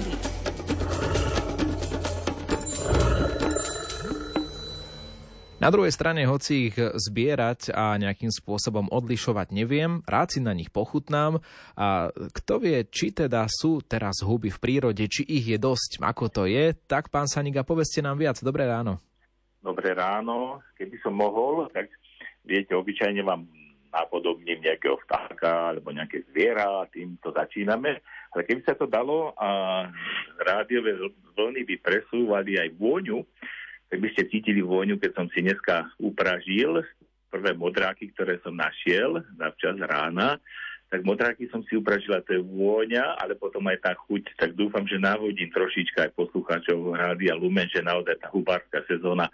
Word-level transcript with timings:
prírody. 0.00 0.28
Na 5.60 5.68
druhej 5.68 5.92
strane, 5.92 6.24
hoci 6.24 6.72
ich 6.72 6.76
zbierať 6.80 7.76
a 7.76 8.00
nejakým 8.00 8.32
spôsobom 8.32 8.88
odlišovať 8.88 9.52
neviem, 9.52 10.00
rád 10.08 10.32
si 10.32 10.40
na 10.40 10.56
nich 10.56 10.72
pochutnám 10.72 11.44
a 11.76 12.08
kto 12.16 12.64
vie, 12.64 12.88
či 12.88 13.12
teda 13.12 13.44
sú 13.44 13.84
teraz 13.84 14.24
huby 14.24 14.48
v 14.48 14.56
prírode, 14.56 15.04
či 15.04 15.20
ich 15.28 15.44
je 15.52 15.60
dosť, 15.60 16.00
ako 16.00 16.32
to 16.32 16.42
je, 16.48 16.72
tak 16.88 17.12
pán 17.12 17.28
Saniga, 17.28 17.60
povedzte 17.60 18.00
nám 18.00 18.16
viac. 18.16 18.40
Dobré 18.40 18.64
ráno. 18.64 19.04
Dobré 19.60 19.92
ráno. 19.92 20.64
Keby 20.80 20.96
som 21.04 21.12
mohol, 21.12 21.68
tak 21.76 21.92
viete, 22.48 22.72
obyčajne 22.72 23.20
vám 23.20 23.44
napodobním 23.90 24.62
nejakého 24.62 24.96
vtáka 25.06 25.74
alebo 25.74 25.90
nejaké 25.90 26.22
zviera 26.30 26.86
tým 26.94 27.18
to 27.20 27.34
začíname. 27.34 27.98
Ale 28.30 28.42
keby 28.46 28.62
sa 28.62 28.78
to 28.78 28.86
dalo 28.86 29.34
a 29.34 29.84
rádiové 30.38 30.94
vlny 31.34 31.66
by 31.66 31.76
presúvali 31.82 32.56
aj 32.56 32.70
vôňu, 32.78 33.26
tak 33.90 33.98
by 33.98 34.08
ste 34.14 34.30
cítili 34.30 34.62
vôňu, 34.62 35.02
keď 35.02 35.12
som 35.18 35.26
si 35.34 35.42
dneska 35.42 35.90
upražil 35.98 36.86
prvé 37.30 37.54
modráky, 37.54 38.10
ktoré 38.14 38.38
som 38.42 38.54
našiel 38.54 39.22
na 39.38 39.50
včas 39.54 39.78
rána, 39.78 40.38
tak 40.90 41.06
modráky 41.06 41.46
som 41.54 41.62
si 41.70 41.78
upražila, 41.78 42.18
to 42.26 42.34
je 42.34 42.42
vôňa, 42.42 43.14
ale 43.22 43.38
potom 43.38 43.62
aj 43.70 43.78
tá 43.78 43.92
chuť. 43.94 44.34
Tak 44.34 44.58
dúfam, 44.58 44.82
že 44.90 44.98
návodím 44.98 45.46
trošička 45.54 46.10
aj 46.10 46.18
poslucháčov 46.18 46.98
Rádia 46.98 47.38
Lumen, 47.38 47.70
že 47.70 47.78
naozaj 47.78 48.18
tá 48.18 48.26
hubárska 48.34 48.82
sezóna 48.90 49.30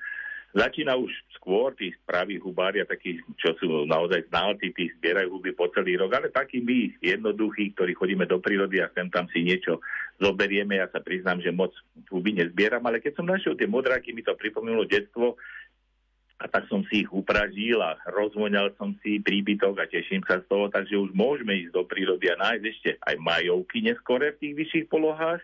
Začína 0.57 0.97
už 0.97 1.13
skôr 1.37 1.77
tí 1.77 1.93
spraví 2.01 2.41
hubári 2.41 2.81
a 2.81 2.89
takí, 2.89 3.21
čo 3.37 3.53
sú 3.61 3.85
naozaj 3.85 4.25
znalci, 4.33 4.73
tí 4.73 4.89
zbierajú 4.97 5.37
huby 5.37 5.53
po 5.53 5.69
celý 5.69 6.01
rok, 6.01 6.17
ale 6.17 6.33
takí 6.33 6.65
my 6.65 6.97
jednoduchí, 7.05 7.77
ktorí 7.77 7.93
chodíme 7.93 8.25
do 8.25 8.41
prírody 8.41 8.81
a 8.81 8.89
sem 8.97 9.13
tam 9.13 9.29
si 9.29 9.45
niečo 9.45 9.85
zoberieme. 10.17 10.81
Ja 10.81 10.89
sa 10.89 11.05
priznám, 11.05 11.45
že 11.45 11.53
moc 11.53 11.77
huby 12.09 12.41
nezbieram, 12.41 12.81
ale 12.89 13.05
keď 13.05 13.21
som 13.21 13.29
našiel 13.29 13.53
tie 13.53 13.69
modráky, 13.69 14.17
mi 14.17 14.25
to 14.25 14.33
pripomenulo 14.33 14.89
detstvo, 14.89 15.37
a 16.37 16.45
tak 16.53 16.69
som 16.69 16.85
si 16.89 17.05
ich 17.05 17.11
upražil 17.13 17.81
a 17.81 17.97
rozvoňal 18.13 18.77
som 18.77 18.93
si 19.01 19.25
príbytok 19.25 19.81
a 19.81 19.89
teším 19.89 20.21
sa 20.29 20.41
z 20.41 20.45
toho, 20.53 20.69
takže 20.69 20.93
už 20.93 21.17
môžeme 21.17 21.57
ísť 21.65 21.73
do 21.73 21.85
prírody 21.89 22.29
a 22.29 22.37
nájsť 22.37 22.65
ešte 22.65 22.91
aj 23.01 23.17
majovky 23.17 23.81
neskore 23.81 24.37
v 24.37 24.41
tých 24.45 24.55
vyšších 24.57 24.87
polohách 24.93 25.41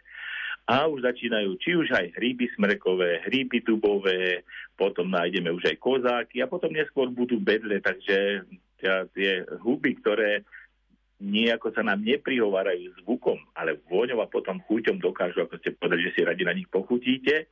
a 0.67 0.87
už 0.87 1.03
začínajú 1.03 1.59
či 1.59 1.75
už 1.75 1.91
aj 1.91 2.15
hríby 2.15 2.47
smrekové, 2.55 3.27
hríby 3.27 3.67
dubové, 3.67 4.47
potom 4.79 5.11
nájdeme 5.11 5.51
už 5.51 5.75
aj 5.75 5.77
kozáky 5.83 6.39
a 6.39 6.51
potom 6.51 6.71
neskôr 6.71 7.11
budú 7.11 7.43
bedle, 7.43 7.83
takže 7.83 8.47
tie 9.15 9.33
huby, 9.63 9.99
ktoré 9.99 10.47
nejako 11.23 11.71
sa 11.71 11.87
nám 11.87 12.03
neprihovárajú 12.03 12.99
zvukom, 13.03 13.39
ale 13.55 13.79
vôňou 13.87 14.19
a 14.23 14.31
potom 14.31 14.59
chuťom 14.67 14.99
dokážu, 14.99 15.47
ako 15.47 15.55
ste 15.63 15.71
povedali, 15.79 16.11
že 16.11 16.15
si 16.19 16.21
radi 16.27 16.43
na 16.43 16.55
nich 16.55 16.67
pochutíte. 16.67 17.47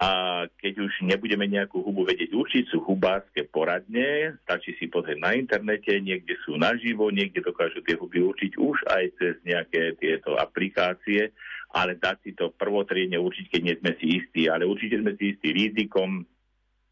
A 0.00 0.44
keď 0.56 0.88
už 0.88 1.04
nebudeme 1.04 1.44
nejakú 1.44 1.84
hubu 1.84 2.08
vedieť 2.08 2.32
určiť, 2.32 2.72
sú 2.72 2.80
hubárske 2.88 3.44
poradne, 3.52 4.32
stačí 4.48 4.72
si 4.80 4.88
pozrieť 4.88 5.20
na 5.20 5.36
internete, 5.36 5.92
niekde 6.00 6.40
sú 6.40 6.56
naživo, 6.56 7.12
niekde 7.12 7.44
dokážu 7.44 7.84
tie 7.84 8.00
huby 8.00 8.24
určiť 8.24 8.52
už 8.56 8.76
aj 8.88 9.04
cez 9.20 9.34
nejaké 9.44 10.00
tieto 10.00 10.40
aplikácie 10.40 11.36
ale 11.70 11.98
dať 11.98 12.16
si 12.26 12.30
to 12.34 12.50
prvotriedne 12.50 13.18
určiť, 13.18 13.46
keď 13.46 13.60
nie 13.62 13.76
sme 13.78 13.92
si 14.02 14.06
istí, 14.18 14.42
ale 14.50 14.66
určite 14.66 14.98
sme 14.98 15.14
si 15.14 15.34
istí 15.34 15.48
rizikom, 15.54 16.26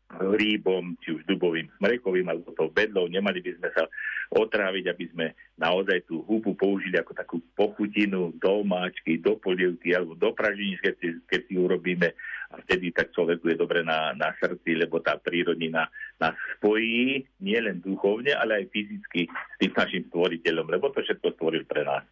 rýbom, 0.08 0.96
či 1.04 1.12
už 1.20 1.28
dubovým, 1.28 1.68
smrekovým 1.76 2.32
alebo 2.32 2.56
to 2.56 2.72
bedlou. 2.72 3.12
Nemali 3.12 3.44
by 3.44 3.60
sme 3.60 3.68
sa 3.76 3.84
otráviť, 4.32 4.84
aby 4.88 5.04
sme 5.12 5.26
naozaj 5.60 6.08
tú 6.08 6.24
hubu 6.24 6.56
použili 6.56 6.96
ako 6.96 7.12
takú 7.12 7.36
pochutinu 7.52 8.32
do 8.40 8.64
máčky, 8.64 9.20
do 9.20 9.36
polievky 9.36 9.92
alebo 9.92 10.16
do 10.16 10.32
pražení, 10.32 10.80
keď 10.80 10.94
si, 10.96 11.08
keď 11.28 11.40
si 11.44 11.54
urobíme 11.60 12.08
a 12.48 12.54
vtedy 12.64 12.88
tak 12.96 13.12
človeku 13.12 13.52
je 13.52 13.60
dobre 13.60 13.84
na, 13.84 14.16
na 14.16 14.32
srdci, 14.40 14.80
lebo 14.80 15.04
tá 15.04 15.20
prírodnina 15.20 15.92
nás 16.16 16.32
spojí 16.56 17.28
nielen 17.44 17.84
duchovne, 17.84 18.32
ale 18.32 18.64
aj 18.64 18.72
fyzicky 18.72 19.28
s 19.28 19.56
tým 19.60 19.72
našim 19.76 20.08
stvoriteľom, 20.08 20.72
lebo 20.72 20.88
to 20.88 21.04
všetko 21.04 21.36
stvoril 21.36 21.68
pre 21.68 21.84
nás. 21.84 22.04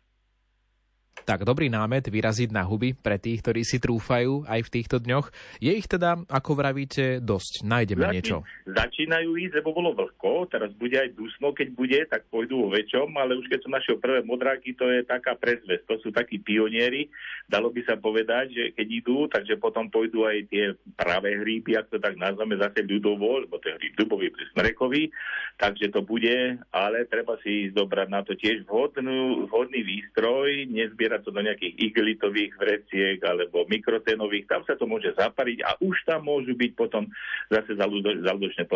Tak 1.26 1.42
dobrý 1.42 1.66
námet 1.66 2.06
vyraziť 2.06 2.54
na 2.54 2.62
huby 2.62 2.94
pre 2.94 3.18
tých, 3.18 3.42
ktorí 3.42 3.66
si 3.66 3.82
trúfajú 3.82 4.46
aj 4.46 4.62
v 4.62 4.72
týchto 4.78 5.02
dňoch. 5.02 5.34
Je 5.58 5.74
ich 5.74 5.90
teda, 5.90 6.22
ako 6.30 6.54
vravíte, 6.54 7.18
dosť? 7.18 7.66
Nájdeme 7.66 8.06
Začín, 8.06 8.14
niečo? 8.14 8.36
Začínajú 8.70 9.34
ísť, 9.34 9.58
lebo 9.58 9.74
bolo 9.74 9.90
vlhko, 9.90 10.46
teraz 10.46 10.70
bude 10.78 10.94
aj 10.94 11.18
dusno, 11.18 11.50
keď 11.50 11.68
bude, 11.74 11.98
tak 12.06 12.30
pôjdu 12.30 12.62
vo 12.62 12.68
väčšom, 12.70 13.10
ale 13.18 13.34
už 13.34 13.50
keď 13.50 13.58
som 13.58 13.74
našiel 13.74 13.98
prvé 13.98 14.22
modráky, 14.22 14.78
to 14.78 14.86
je 14.86 15.02
taká 15.02 15.34
prezvesť. 15.34 15.82
To 15.90 15.98
sú 15.98 16.14
takí 16.14 16.38
pionieri, 16.38 17.10
dalo 17.50 17.74
by 17.74 17.82
sa 17.82 17.98
povedať, 17.98 18.46
že 18.54 18.64
keď 18.78 18.86
idú, 18.86 19.26
takže 19.26 19.58
potom 19.58 19.90
pôjdu 19.90 20.30
aj 20.30 20.46
tie 20.46 20.78
pravé 20.94 21.42
hríby, 21.42 21.74
ak 21.74 21.90
to 21.90 21.98
tak 21.98 22.14
nazveme 22.14 22.54
zase 22.54 22.86
ľudovo, 22.86 23.42
lebo 23.42 23.58
to 23.58 23.74
je 23.74 23.74
hríb 23.82 23.98
dubový, 23.98 24.30
smrekový, 24.54 25.10
takže 25.58 25.90
to 25.90 26.06
bude, 26.06 26.62
ale 26.70 27.02
treba 27.10 27.34
si 27.42 27.66
ísť 27.66 27.74
dobrať 27.74 28.08
na 28.14 28.22
to 28.22 28.38
tiež 28.38 28.62
vhodnú, 28.70 29.50
vhodný 29.50 29.82
výstroj, 29.82 30.70
nezbierať 30.70 31.15
sa 31.16 31.24
to 31.24 31.32
do 31.32 31.40
nejakých 31.40 31.72
igelitových 31.80 32.52
vreciek 32.60 33.16
alebo 33.24 33.64
mikroténových, 33.64 34.44
tam 34.44 34.60
sa 34.68 34.76
to 34.76 34.84
môže 34.84 35.16
zapariť 35.16 35.64
a 35.64 35.80
už 35.80 35.96
tam 36.04 36.28
môžu 36.28 36.52
byť 36.52 36.72
potom 36.76 37.08
zase 37.48 37.72
zaludočné 37.80 38.68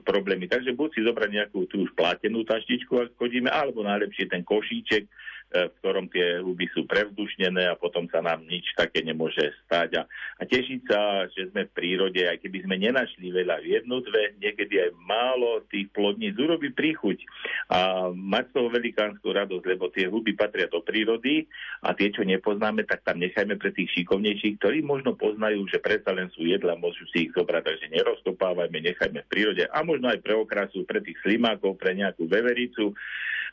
problémy. 0.00 0.48
Takže 0.48 0.72
buď 0.72 0.88
si 0.96 1.00
zobrať 1.04 1.30
nejakú 1.36 1.68
tú 1.68 1.84
už 1.84 1.92
platenú 1.92 2.48
taštičku, 2.48 2.96
ak 2.96 3.20
chodíme, 3.20 3.52
alebo 3.52 3.84
najlepšie 3.84 4.32
ten 4.32 4.40
košíček, 4.40 5.04
v 5.52 5.74
ktorom 5.84 6.08
tie 6.08 6.40
huby 6.40 6.66
sú 6.72 6.88
prevzdušnené 6.88 7.68
a 7.68 7.76
potom 7.76 8.08
sa 8.08 8.24
nám 8.24 8.42
nič 8.48 8.72
také 8.72 9.04
nemôže 9.04 9.52
stať. 9.68 10.00
A, 10.00 10.02
a 10.40 10.42
tešiť 10.48 10.80
sa, 10.88 11.28
že 11.28 11.52
sme 11.52 11.68
v 11.68 11.74
prírode, 11.76 12.24
aj 12.24 12.40
keby 12.40 12.64
sme 12.64 12.76
nenašli 12.80 13.28
veľa 13.28 13.60
v 13.60 13.66
jednu, 13.78 14.00
dve, 14.00 14.32
niekedy 14.40 14.80
aj 14.88 14.90
málo 15.04 15.60
tých 15.68 15.92
plodníc 15.92 16.34
urobí 16.40 16.72
príchuť 16.72 17.20
a 17.68 18.08
mať 18.10 18.44
z 18.48 18.54
toho 18.56 18.68
velikánsku 18.72 19.26
radosť, 19.28 19.64
lebo 19.68 19.92
tie 19.92 20.08
huby 20.08 20.32
patria 20.32 20.66
do 20.72 20.80
prírody 20.80 21.44
a 21.84 21.92
tie, 21.92 22.08
čo 22.08 22.24
nepoznáme, 22.24 22.88
tak 22.88 23.04
tam 23.04 23.20
nechajme 23.20 23.60
pre 23.60 23.70
tých 23.76 23.92
šikovnejších, 23.92 24.56
ktorí 24.56 24.80
možno 24.80 25.12
poznajú, 25.14 25.68
že 25.68 25.78
predsa 25.78 26.16
len 26.16 26.32
sú 26.32 26.48
jedla, 26.48 26.80
môžu 26.80 27.04
si 27.12 27.28
ich 27.28 27.32
zobrať, 27.36 27.62
takže 27.68 27.86
nerozkopávajme, 27.92 28.78
nechajme 28.80 29.20
v 29.20 29.30
prírode 29.30 29.64
a 29.68 29.78
možno 29.84 30.08
aj 30.08 30.20
pre 30.24 30.34
okrasu, 30.34 30.84
pre 30.88 31.04
tých 31.04 31.20
slimákov, 31.20 31.76
pre 31.76 31.92
nejakú 31.92 32.24
vevericu 32.24 32.96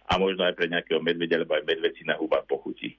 a 0.09 0.17
možno 0.17 0.41
aj 0.41 0.57
pre 0.57 0.65
nejakého 0.65 0.97
medvedia, 1.05 1.37
alebo 1.37 1.53
aj 1.53 1.69
medveci 1.69 2.01
na 2.01 2.17
hubách 2.17 2.49
pochutí. 2.49 2.97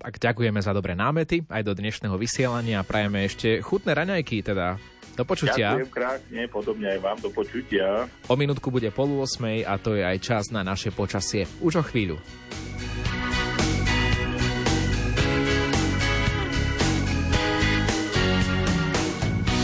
Tak 0.00 0.20
ďakujeme 0.20 0.60
za 0.60 0.72
dobré 0.72 0.96
námety 0.96 1.44
aj 1.48 1.62
do 1.64 1.72
dnešného 1.76 2.16
vysielania 2.16 2.80
a 2.80 2.88
prajeme 2.88 3.24
ešte 3.28 3.60
chutné 3.60 3.92
raňajky, 3.96 4.44
teda 4.44 4.80
do 5.16 5.24
počutia. 5.24 5.72
Ďakujem 5.72 5.92
krásne, 5.92 6.40
podobne 6.52 6.92
aj 6.96 7.00
vám 7.00 7.18
do 7.24 7.32
počutia. 7.32 8.04
O 8.28 8.36
minútku 8.36 8.68
bude 8.68 8.92
polu 8.92 9.24
osmej 9.24 9.64
a 9.64 9.80
to 9.80 9.96
je 9.96 10.04
aj 10.04 10.18
čas 10.20 10.44
na 10.52 10.60
naše 10.60 10.92
počasie. 10.92 11.48
Už 11.64 11.80
o 11.80 11.84
chvíľu. 11.84 12.20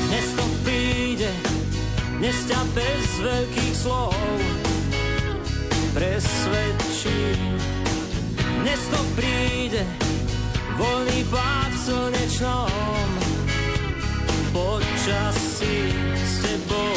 Dnes 0.09 0.27
to 0.33 0.45
príde, 0.65 1.33
dnes 2.17 2.37
ťa 2.49 2.61
bez 2.73 3.09
veľkých 3.21 3.75
slov 3.77 4.72
presvedčí. 5.93 7.37
Dnes 8.65 8.81
to 8.89 9.01
príde, 9.17 9.85
voľný 10.81 11.21
pád 11.29 11.71
v 11.73 11.81
slnečnom 11.85 13.09
počasí 14.53 15.93
s 16.17 16.35
tebou. 16.41 16.97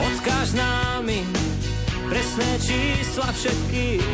Odkáž 0.00 0.56
námi 0.56 1.20
presné 2.08 2.50
čísla 2.64 3.28
všetkých 3.32 4.04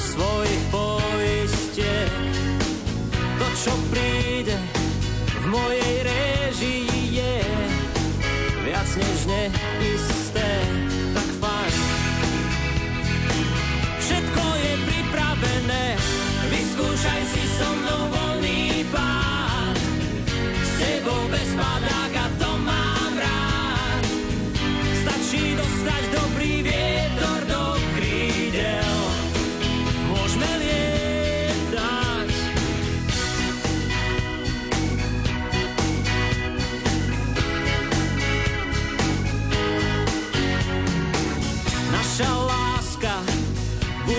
svojich 0.00 0.62
poistiek. 0.68 2.12
To, 3.40 3.46
čo 3.56 3.72
príde 3.88 4.56
v 5.42 5.44
mojej 5.48 5.83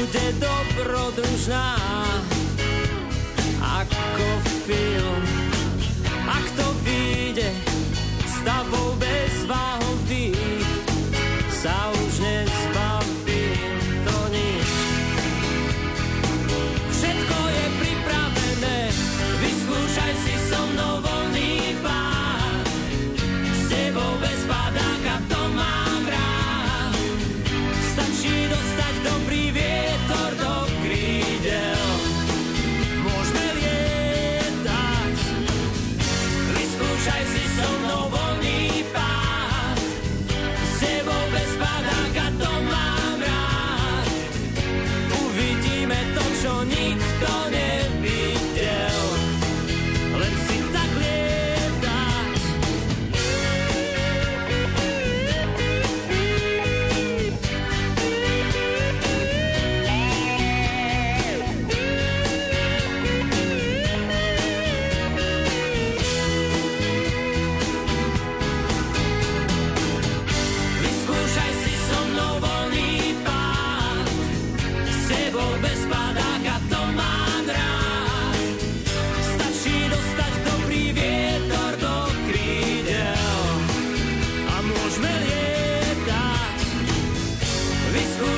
bude 0.05 0.37
dobrodružná 0.37 1.81
ako 3.57 4.27
film. 4.69 5.34
Nikto 47.15 47.49
nevidel. 47.49 47.64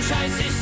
Vyskúšaj 0.07 0.30
si 0.39 0.56